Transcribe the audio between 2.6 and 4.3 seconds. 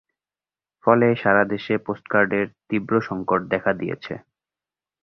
তীব্র সংকট দেখা দিয়েছে।